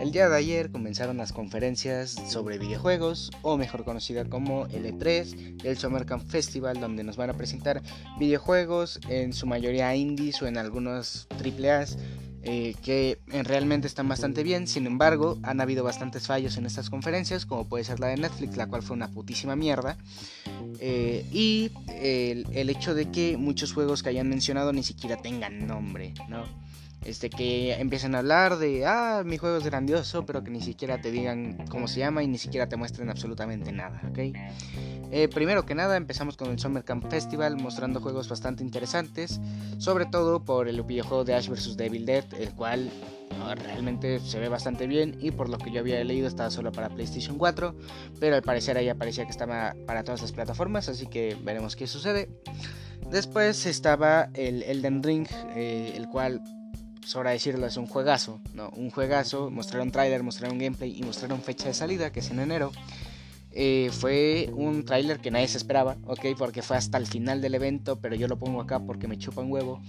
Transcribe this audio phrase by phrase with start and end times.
[0.00, 5.76] El día de ayer comenzaron las conferencias sobre videojuegos, o mejor conocida como L3, el
[5.76, 7.82] Summer Camp Festival, donde nos van a presentar
[8.18, 11.98] videojuegos, en su mayoría indies o en algunos AAAs,
[12.48, 14.66] eh, que realmente están bastante bien.
[14.68, 18.56] Sin embargo, han habido bastantes fallos en estas conferencias, como puede ser la de Netflix,
[18.56, 19.98] la cual fue una putísima mierda.
[20.78, 26.14] Eh, y el hecho de que muchos juegos que hayan mencionado ni siquiera tengan nombre,
[26.28, 26.44] ¿no?
[27.04, 31.00] Este, que empiecen a hablar de, ah, mi juego es grandioso, pero que ni siquiera
[31.00, 34.18] te digan cómo se llama y ni siquiera te muestren absolutamente nada, ¿ok?
[35.12, 39.40] Eh, primero que nada empezamos con el Summer Camp Festival mostrando juegos bastante interesantes,
[39.78, 41.76] sobre todo por el videojuego de Ash vs.
[41.76, 42.90] Devil Dead, el cual
[43.54, 46.88] realmente se ve bastante bien y por lo que yo había leído estaba solo para
[46.88, 47.74] PlayStation 4,
[48.18, 51.86] pero al parecer ahí aparecía que estaba para todas las plataformas, así que veremos qué
[51.86, 52.28] sucede.
[53.10, 56.42] Después estaba el Elden Ring, eh, el cual
[57.06, 58.68] sobra decirlo, es un juegazo, ¿no?
[58.70, 62.72] Un juegazo, mostraron trailer, mostraron gameplay y mostraron fecha de salida, que es en enero.
[63.52, 66.26] Eh, fue un trailer que nadie se esperaba, ¿ok?
[66.36, 69.40] Porque fue hasta el final del evento, pero yo lo pongo acá porque me chupa
[69.40, 69.80] un huevo.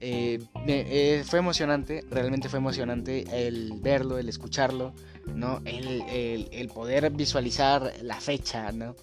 [0.00, 4.92] Eh, eh, fue emocionante, realmente fue emocionante el verlo, el escucharlo,
[5.34, 5.62] ¿no?
[5.64, 8.94] El, el, el, poder visualizar la fecha, ¿no?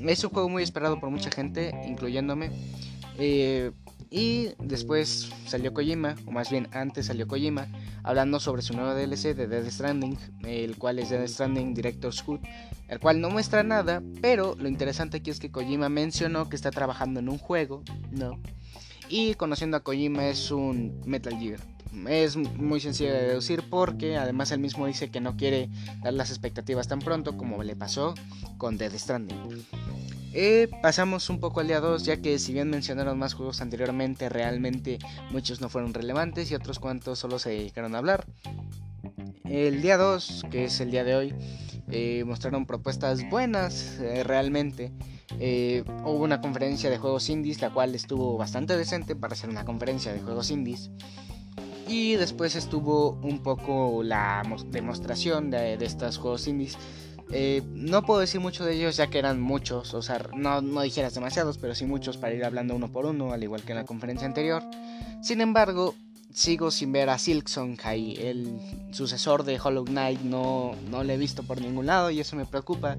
[0.00, 2.50] Es un juego muy esperado por mucha gente, incluyéndome.
[4.10, 7.66] Y después salió Kojima, o más bien antes salió Kojima,
[8.04, 12.40] hablando sobre su nuevo DLC de Dead Stranding, el cual es Dead Stranding Director's Cut,
[12.88, 16.70] el cual no muestra nada, pero lo interesante aquí es que Kojima mencionó que está
[16.70, 17.82] trabajando en un juego,
[18.12, 18.38] ¿no?
[19.08, 21.60] Y conociendo a Kojima es un Metal Gear.
[22.08, 25.70] Es muy sencillo de deducir porque además él mismo dice que no quiere
[26.02, 28.14] dar las expectativas tan pronto como le pasó
[28.58, 29.64] con Dead Stranding.
[30.38, 34.28] Eh, pasamos un poco al día 2, ya que si bien mencionaron más juegos anteriormente,
[34.28, 34.98] realmente
[35.30, 38.26] muchos no fueron relevantes y otros cuantos solo se dedicaron a hablar.
[39.44, 41.34] El día 2, que es el día de hoy,
[41.90, 44.92] eh, mostraron propuestas buenas eh, realmente.
[46.04, 50.12] hubo una conferencia de juegos indies, la cual estuvo bastante decente para ser una conferencia
[50.12, 50.90] de juegos indies.
[51.88, 56.76] Y después estuvo un poco la demostración de, de estos juegos indies
[57.30, 60.82] eh, no puedo decir mucho de ellos ya que eran muchos, o sea, no, no
[60.82, 63.78] dijeras demasiados, pero sí muchos para ir hablando uno por uno, al igual que en
[63.78, 64.62] la conferencia anterior.
[65.22, 65.94] Sin embargo,
[66.36, 68.60] sigo sin ver a Silksong ahí, el
[68.92, 72.44] sucesor de Hollow Knight, no, no lo he visto por ningún lado y eso me
[72.44, 72.98] preocupa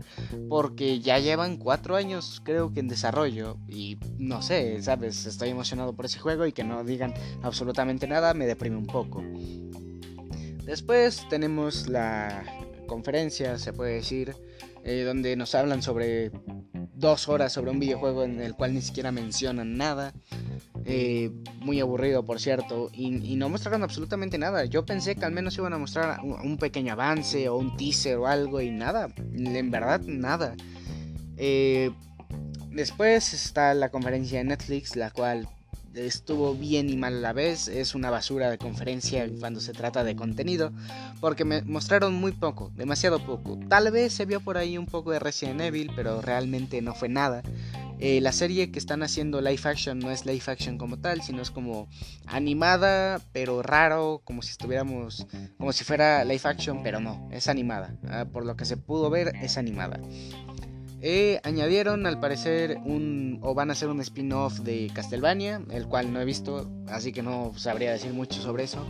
[0.50, 5.94] porque ya llevan cuatro años creo que en desarrollo y no sé, sabes, estoy emocionado
[5.94, 7.14] por ese juego y que no digan
[7.44, 9.24] absolutamente nada me deprime un poco.
[10.66, 12.44] Después tenemos la
[12.88, 14.36] conferencia, se puede decir,
[14.84, 16.32] eh, donde nos hablan sobre
[16.98, 20.14] dos horas sobre un videojuego en el cual ni siquiera mencionan nada.
[20.86, 24.66] Eh, muy aburrido, por cierto, y, no mostraron absolutamente nada.
[24.66, 28.28] Yo pensé que al menos iban a mostrar un, pequeño avance o un teaser o
[28.28, 30.56] algo, y nada, en verdad, nada.
[31.36, 31.92] Eh,
[32.72, 35.48] después está la conferencia de Netflix, la cual
[35.98, 37.68] estuvo bien y mal a la vez.
[37.68, 40.72] Es una basura de conferencia cuando se trata de contenido.
[41.20, 43.60] Porque me mostraron muy poco, demasiado poco.
[43.68, 47.10] Tal vez se vio por ahí un poco de Resident Evil, pero realmente no fue
[47.10, 47.44] nada.
[48.00, 51.42] Eh, la serie que están haciendo live action no es live action como tal, sino
[51.42, 51.88] es como
[52.28, 55.26] animada, pero raro, como si estuviéramos,
[55.58, 57.96] como si fuera live action, pero no, es animada.
[58.08, 60.00] Ah, por lo que se pudo ver, es animada.
[61.00, 66.12] Eh, añadieron al parecer un o van a hacer un spin-off de Castlevania, el cual
[66.12, 68.84] no he visto, así que no sabría decir mucho sobre eso.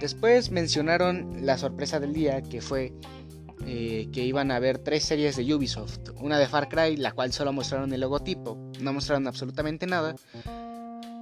[0.00, 2.94] Después mencionaron la sorpresa del día, que fue
[3.66, 6.10] eh, que iban a haber tres series de Ubisoft.
[6.20, 10.16] Una de Far Cry, la cual solo mostraron el logotipo, no mostraron absolutamente nada.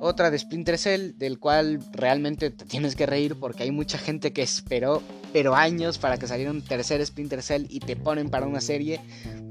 [0.01, 4.33] Otra de Splinter Cell, del cual realmente te tienes que reír porque hay mucha gente
[4.33, 5.03] que esperó,
[5.35, 9.01] pero años para que saliera un tercer Splinter Cell y te ponen para una serie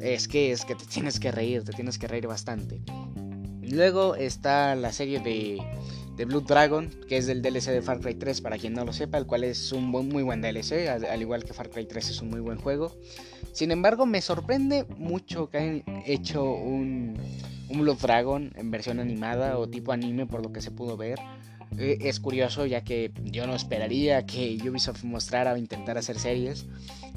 [0.02, 2.82] es que es que te tienes que reír, te tienes que reír bastante.
[3.62, 5.60] Luego está la serie de,
[6.20, 8.92] de Blue Dragon, que es del DLC de Far Cry 3, para quien no lo
[8.92, 12.22] sepa, el cual es un muy buen DLC, al, igual que Far Cry 3 es
[12.22, 12.96] un muy buen juego.
[13.54, 17.18] Sin embargo, me sorprende mucho que hayan hecho un,
[17.70, 21.20] un Blue Dragon en versión animada o tipo anime por lo que se pudo ver.
[21.78, 26.66] Eh, es curioso ya que yo no esperaría que Ubisoft mostrara o intentara hacer series.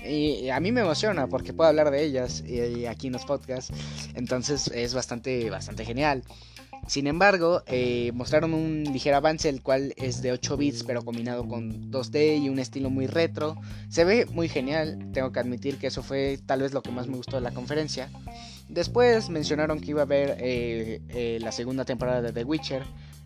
[0.04, 2.42] Y a mí me emociona porque puedo hablar de ellas
[2.88, 3.72] aquí en los podcasts.
[4.14, 6.24] Entonces es bastante, bastante genial.
[6.88, 11.46] Sin embargo, eh, mostraron un ligero avance, el cual es de 8 bits, pero combinado
[11.46, 13.56] con 2D y un estilo muy retro.
[13.88, 17.06] Se ve muy genial, tengo que admitir que eso fue tal vez lo que más
[17.06, 18.10] me gustó de la conferencia.
[18.68, 22.82] Después mencionaron que iba a haber eh, la segunda temporada de The Witcher,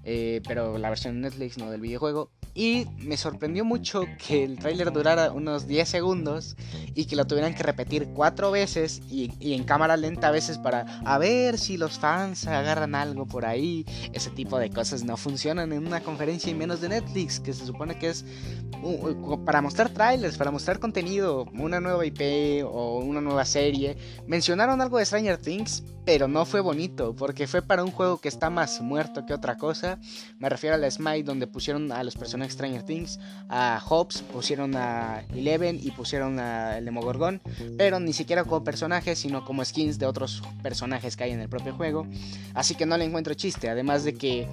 [0.08, 2.30] eh, pero la versión de Netflix, no del videojuego.
[2.54, 6.56] Y me sorprendió mucho que el tráiler durara unos 10 segundos
[6.94, 11.00] y que lo tuvieran que repetir cuatro veces y, en cámara lenta a veces para
[11.04, 13.84] a ver si los fans agarran algo por ahí.
[14.12, 17.66] Ese tipo de cosas no funcionan en una conferencia y menos de Netflix, que se
[17.66, 18.24] supone que es
[19.44, 23.96] para mostrar trailers, para mostrar contenido, una nueva IP o una nueva serie.
[24.28, 28.28] Mencionaron algo de Stranger Things, pero no fue bonito, porque fue para un juego que
[28.28, 29.98] está más muerto que otra cosa.
[30.38, 33.18] Me refiero a la Smite, donde pusieron a los personajes Stranger Things,
[33.48, 37.42] a Hobbs, pusieron a Eleven y pusieron a el Demogorgon,
[37.76, 41.48] pero ni siquiera como personajes, sino como skins de otros personajes que hay en el
[41.48, 42.06] propio juego.
[42.54, 44.48] Así que no le encuentro chiste, además de que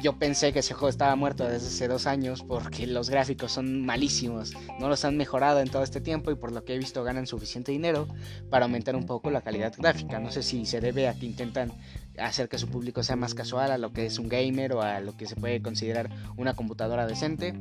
[0.00, 3.84] yo pensé que ese juego estaba muerto desde hace dos años porque los gráficos son
[3.84, 7.04] malísimos, no los han mejorado en todo este tiempo y por lo que he visto
[7.04, 8.08] ganan suficiente dinero
[8.50, 10.18] para aumentar un poco la calidad gráfica.
[10.18, 11.72] No sé si se debe a que intentan
[12.18, 15.00] hacer que su público sea más casual a lo que es un gamer o a
[15.00, 17.54] lo que se puede considerar una computadora decente.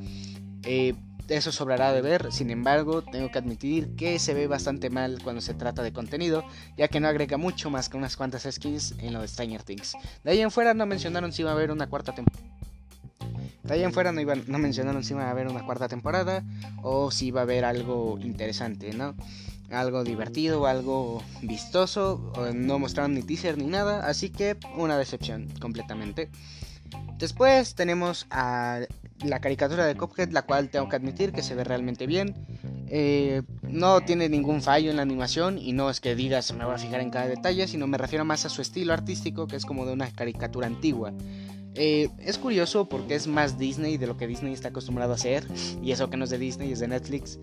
[0.63, 0.93] Eh,
[1.37, 5.41] eso sobrará de ver, sin embargo, tengo que admitir que se ve bastante mal cuando
[5.41, 6.43] se trata de contenido,
[6.77, 9.93] ya que no agrega mucho más que unas cuantas skins en lo de Stranger Things.
[10.23, 12.43] De ahí en fuera no mencionaron si iba a haber una cuarta temporada.
[13.63, 16.43] De ahí en fuera no, iban, no mencionaron si iba a haber una cuarta temporada
[16.81, 19.15] o si iba a haber algo interesante, ¿no?
[19.69, 26.29] Algo divertido, algo vistoso, no mostraron ni teaser ni nada, así que una decepción completamente.
[27.19, 28.79] Después tenemos a
[29.23, 32.35] la caricatura de Cuphead, la cual tengo que admitir que se ve realmente bien.
[32.87, 36.73] Eh, no tiene ningún fallo en la animación y no es que digas me voy
[36.73, 39.65] a fijar en cada detalle, sino me refiero más a su estilo artístico que es
[39.65, 41.13] como de una caricatura antigua.
[41.75, 45.45] Eh, es curioso porque es más Disney de lo que Disney está acostumbrado a hacer
[45.83, 47.39] y eso que no es de Disney es de Netflix.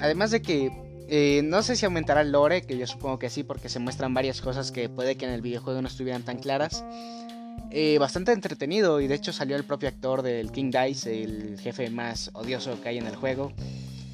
[0.00, 0.70] Además de que
[1.12, 4.14] eh, no sé si aumentará el lore, que yo supongo que sí porque se muestran
[4.14, 6.84] varias cosas que puede que en el videojuego no estuvieran tan claras.
[7.72, 11.88] Eh, bastante entretenido y de hecho salió el propio actor del King Dice, el jefe
[11.88, 13.52] más odioso que hay en el juego.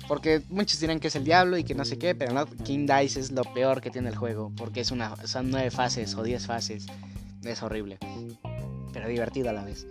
[0.09, 2.87] Porque muchos dirán que es el diablo y que no sé qué, pero no, King
[2.87, 6.23] Dice es lo peor que tiene el juego, porque es una, son nueve fases o
[6.23, 6.87] diez fases.
[7.43, 7.99] Es horrible,
[8.93, 9.87] pero divertido a la vez.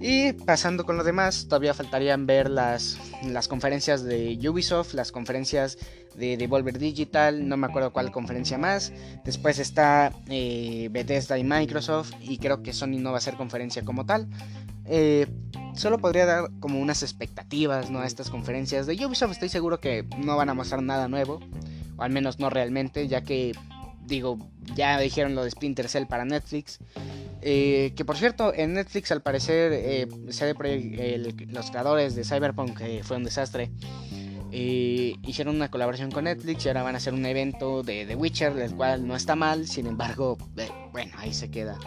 [0.00, 5.76] Y pasando con lo demás, todavía faltarían ver las, las conferencias de Ubisoft, las conferencias
[6.14, 8.92] de Devolver Digital, no me acuerdo cuál conferencia más.
[9.24, 13.84] Después está eh, Bethesda y Microsoft y creo que Sony no va a ser conferencia
[13.84, 14.26] como tal.
[14.86, 15.26] Eh,
[15.74, 18.00] solo podría dar como unas expectativas ¿no?
[18.00, 18.86] a estas conferencias.
[18.86, 21.40] De Ubisoft estoy seguro que no van a mostrar nada nuevo,
[21.98, 23.52] o al menos no realmente, ya que
[24.06, 24.38] digo,
[24.74, 26.78] ya dijeron lo de Splinter Cell para Netflix.
[27.42, 30.06] Eh, que por cierto, en Netflix al parecer eh,
[31.48, 33.70] los creadores de Cyberpunk, que fue un desastre,
[34.52, 38.14] eh, hicieron una colaboración con Netflix y ahora van a hacer un evento de The
[38.14, 40.36] Witcher, el cual no está mal, sin embargo,
[40.92, 41.78] bueno, ahí se queda.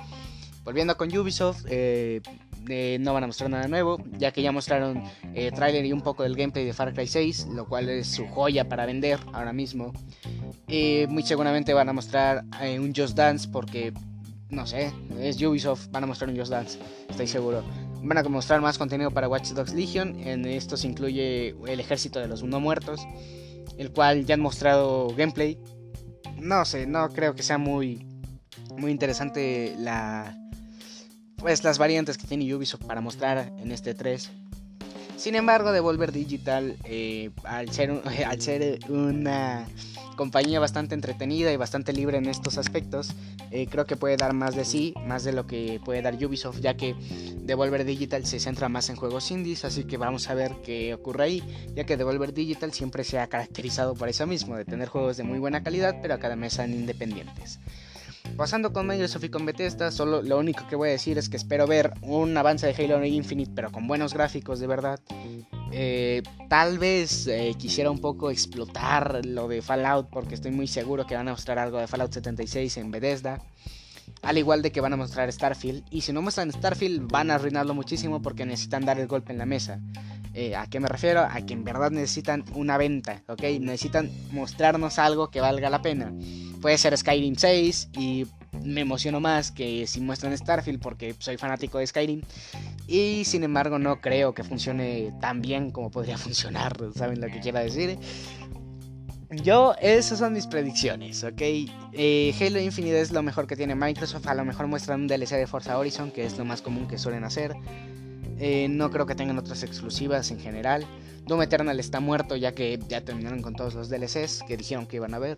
[0.63, 5.03] Volviendo con Ubisoft, no van a mostrar nada nuevo, ya que ya mostraron
[5.53, 8.69] trailer y un poco del gameplay de Far Cry 6, lo cual es su joya
[8.69, 9.91] para vender ahora mismo.
[11.09, 12.45] muy seguramente van a mostrar
[12.79, 13.91] un Just Dance porque
[14.53, 16.79] no sé, es Ubisoft, van a mostrar un Just Dance,
[17.09, 17.63] estoy seguro.
[18.01, 22.19] Van a mostrar más contenido para Watch Dogs Legion, en esto se incluye el ejército
[22.19, 23.01] de los no muertos,
[23.77, 25.57] el cual ya han mostrado gameplay.
[26.39, 28.05] No sé, no creo que sea muy
[28.77, 30.37] muy interesante la
[31.37, 34.31] pues las variantes que tiene Ubisoft para mostrar en este 3.
[35.17, 37.91] Sin embargo, Devolver Digital eh, al ser
[38.27, 39.67] al ser una
[40.13, 43.13] compañía bastante entretenida y bastante libre en estos aspectos.
[43.51, 46.59] Eh, creo que puede dar más de sí, más de lo que puede dar Ubisoft,
[46.59, 46.95] ya que
[47.41, 51.23] Devolver Digital se centra más en juegos indies, así que vamos a ver qué ocurre
[51.23, 51.43] ahí,
[51.75, 55.23] ya que Devolver Digital siempre se ha caracterizado por eso mismo, de tener juegos de
[55.23, 57.59] muy buena calidad, pero a cada mes sean independientes.
[58.37, 61.37] Pasando con Microsoft y con Bethesda, solo lo único que voy a decir es que
[61.37, 64.99] espero ver un avance de Halo Infinite, pero con buenos gráficos de verdad.
[65.75, 71.07] Eh, tal vez eh, quisiera un poco explotar lo de Fallout, porque estoy muy seguro
[71.07, 73.41] que van a mostrar algo de Fallout 76 en Bethesda.
[74.21, 75.83] Al igual de que van a mostrar Starfield.
[75.89, 79.39] Y si no muestran Starfield, van a arruinarlo muchísimo porque necesitan dar el golpe en
[79.39, 79.79] la mesa.
[80.35, 81.21] Eh, ¿A qué me refiero?
[81.21, 83.41] A que en verdad necesitan una venta, ¿ok?
[83.59, 86.13] Necesitan mostrarnos algo que valga la pena.
[86.61, 88.27] Puede ser Skyrim 6 y
[88.63, 92.21] me emociono más que si muestran Starfield porque soy fanático de Skyrim.
[92.87, 97.39] Y sin embargo no creo que funcione tan bien como podría funcionar, ¿saben lo que
[97.39, 97.97] quiero decir?
[99.41, 101.41] Yo, esas son mis predicciones, ¿ok?
[101.93, 104.27] Eh, Halo Infinite es lo mejor que tiene Microsoft.
[104.27, 106.99] A lo mejor muestran un DLC de Forza Horizon, que es lo más común que
[106.99, 107.55] suelen hacer.
[108.39, 110.85] Eh, no creo que tengan otras exclusivas en general.
[111.25, 114.97] Doom Eternal está muerto ya que ya terminaron con todos los DLCs que dijeron que
[114.97, 115.37] iban a ver.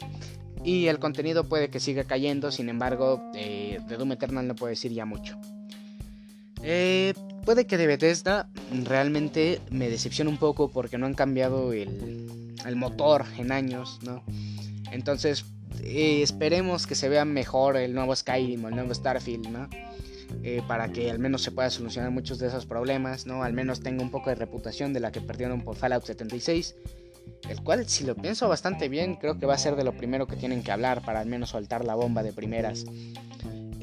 [0.64, 4.72] Y el contenido puede que siga cayendo, sin embargo, eh, de Doom Eternal no puedo
[4.72, 5.38] decir ya mucho.
[6.64, 7.14] Eh,
[7.46, 8.50] puede que de Bethesda
[8.84, 12.28] realmente me decepcione un poco porque no han cambiado el,
[12.76, 14.24] motor en años, ¿no?
[14.92, 15.46] Entonces,
[15.84, 19.70] eh, esperemos que se vea mejor el nuevo Skyrim o el nuevo Starfield, ¿no?
[20.44, 23.44] Eh, para que al menos se pueda solucionar muchos de esos problemas, ¿no?
[23.44, 26.76] Al menos tenga un poco de reputación de la que perdieron por Fallout 76,
[27.50, 30.26] el cual, si lo pienso bastante bien, creo que va a ser de lo primero
[30.26, 32.86] que tienen que hablar para al menos soltar la bomba de primeras.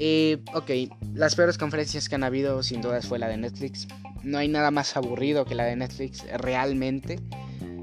[0.04, 0.68] Eh, ok,
[1.14, 3.86] las peores conferencias que han habido sin dudas fue la de Netflix.
[4.24, 7.20] No hay nada más aburrido que la de Netflix realmente,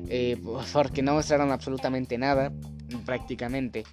[0.09, 0.35] eh,
[0.73, 2.51] porque no mostraron absolutamente nada,
[3.05, 3.85] prácticamente.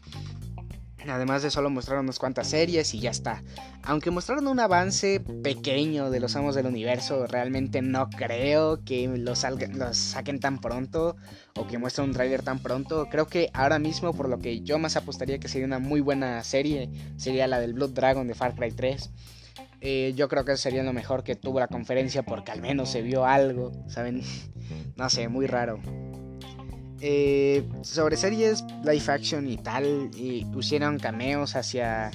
[1.08, 3.42] Además de solo mostrar unas cuantas series y ya está.
[3.82, 9.38] Aunque mostraron un avance pequeño de los amos del universo, realmente no creo que los,
[9.38, 11.16] saquen tan pronto
[11.56, 13.08] o que muestren un trailer tan pronto.
[13.10, 16.42] Creo que ahora mismo, por lo que yo más apostaría que sería una muy buena
[16.44, 19.10] serie, sería la del Blood Dragon de Far Cry 3.
[19.80, 23.02] Eh, yo creo que sería lo mejor que tuvo la conferencia porque al menos se
[23.02, 24.22] vio algo, ¿saben?
[24.96, 25.80] no sé, muy raro.
[27.00, 32.10] Eh, sobre series live action y tal, y pusieron cameos hacia,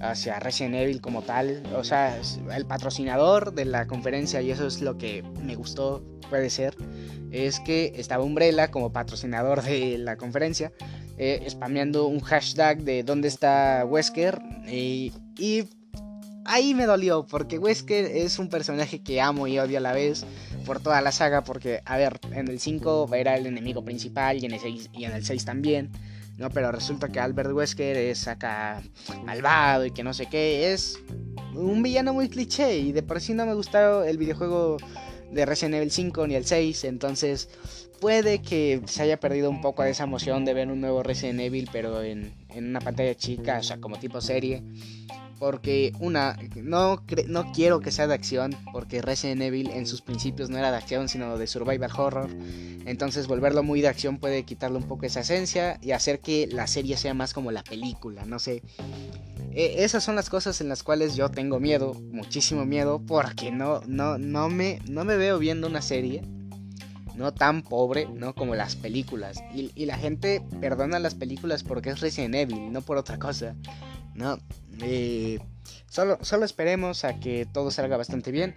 [0.00, 2.20] hacia Resident Evil como tal, o sea,
[2.54, 6.76] el patrocinador de la conferencia, y eso es lo que me gustó, puede ser,
[7.30, 10.70] es que estaba Umbrella como patrocinador de la conferencia,
[11.16, 15.64] eh, spameando un hashtag de dónde está Wesker, y, y
[16.50, 20.24] ahí me dolió, porque Wesker es un personaje que amo y odio a la vez
[20.66, 24.46] por toda la saga, porque, a ver, en el 5 era el enemigo principal y
[24.46, 25.92] en el 6, y en el 6 también,
[26.38, 26.50] ¿no?
[26.50, 28.82] Pero resulta que Albert Wesker es acá
[29.24, 30.98] malvado y que no sé qué, es
[31.54, 34.78] un villano muy cliché y de por sí no me gustó el videojuego
[35.30, 37.48] de Resident Evil 5 ni el 6, entonces
[38.00, 41.38] puede que se haya perdido un poco de esa emoción de ver un nuevo Resident
[41.38, 44.64] Evil, pero en, en una pantalla chica, o sea, como tipo serie.
[45.40, 50.50] Porque una, no, no quiero que sea de acción, porque Resident Evil en sus principios
[50.50, 52.28] no era de acción, sino de survival horror.
[52.84, 56.66] Entonces volverlo muy de acción puede quitarle un poco esa esencia y hacer que la
[56.66, 58.62] serie sea más como la película, no sé.
[59.52, 63.80] E, esas son las cosas en las cuales yo tengo miedo, muchísimo miedo, porque no,
[63.86, 66.22] no, no, me, no me veo viendo una serie
[67.14, 68.34] no tan pobre, ¿no?
[68.34, 69.42] Como las películas.
[69.54, 73.54] Y, y, la gente perdona las películas porque es Resident Evil, no por otra cosa,
[74.14, 74.38] ¿no?
[74.82, 75.38] Eh,
[75.88, 78.56] solo, solo esperemos a que todo salga bastante bien.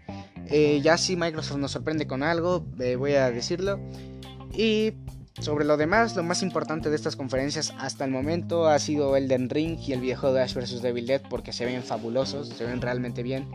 [0.50, 3.80] Eh, ya si Microsoft nos sorprende con algo, eh, voy a decirlo.
[4.54, 4.94] Y
[5.40, 9.50] sobre lo demás, lo más importante de estas conferencias hasta el momento ha sido Elden
[9.50, 10.82] Ring y el viejo de Ash vs.
[10.82, 13.48] Devil Dead porque se ven fabulosos, se ven realmente bien.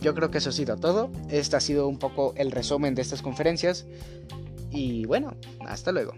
[0.00, 1.10] yo creo que eso ha sido todo.
[1.28, 3.86] Este ha sido un poco el resumen de estas conferencias.
[4.70, 6.14] Y bueno, hasta luego.